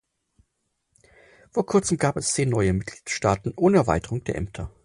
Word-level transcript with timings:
Vor 1.51 1.67
kurzem 1.67 1.97
gab 1.99 2.17
es 2.17 2.31
zehn 2.33 2.49
neue 2.49 2.73
Mitgliedstaaten, 2.73 3.53
ohne 3.55 3.77
Erweiterung 3.77 4.23
der 4.23 4.33
Ämter. 4.33 4.71